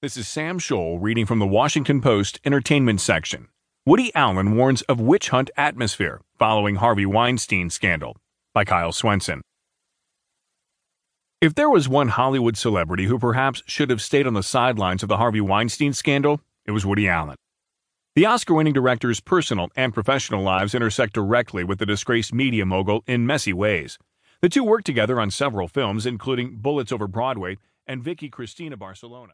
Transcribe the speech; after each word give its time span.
This 0.00 0.16
is 0.16 0.28
Sam 0.28 0.60
Scholl 0.60 0.98
reading 1.00 1.26
from 1.26 1.40
the 1.40 1.46
Washington 1.48 2.00
Post 2.00 2.38
entertainment 2.44 3.00
section. 3.00 3.48
Woody 3.84 4.14
Allen 4.14 4.54
warns 4.54 4.82
of 4.82 5.00
witch 5.00 5.30
hunt 5.30 5.50
atmosphere 5.56 6.20
following 6.38 6.76
Harvey 6.76 7.04
Weinstein 7.04 7.68
scandal 7.68 8.16
by 8.54 8.64
Kyle 8.64 8.92
Swenson. 8.92 9.42
If 11.40 11.56
there 11.56 11.68
was 11.68 11.88
one 11.88 12.10
Hollywood 12.10 12.56
celebrity 12.56 13.06
who 13.06 13.18
perhaps 13.18 13.64
should 13.66 13.90
have 13.90 14.00
stayed 14.00 14.28
on 14.28 14.34
the 14.34 14.42
sidelines 14.44 15.02
of 15.02 15.08
the 15.08 15.16
Harvey 15.16 15.40
Weinstein 15.40 15.92
scandal, 15.92 16.40
it 16.64 16.70
was 16.70 16.86
Woody 16.86 17.08
Allen. 17.08 17.34
The 18.14 18.26
Oscar 18.26 18.54
winning 18.54 18.74
director's 18.74 19.18
personal 19.18 19.68
and 19.74 19.92
professional 19.92 20.44
lives 20.44 20.76
intersect 20.76 21.12
directly 21.12 21.64
with 21.64 21.80
the 21.80 21.86
disgraced 21.86 22.32
media 22.32 22.64
mogul 22.64 23.02
in 23.08 23.26
messy 23.26 23.52
ways. 23.52 23.98
The 24.42 24.48
two 24.48 24.62
worked 24.62 24.86
together 24.86 25.20
on 25.20 25.32
several 25.32 25.66
films, 25.66 26.06
including 26.06 26.58
Bullets 26.58 26.92
Over 26.92 27.08
Broadway 27.08 27.58
and 27.84 28.00
Vicky 28.00 28.28
Cristina 28.28 28.76
Barcelona. 28.76 29.32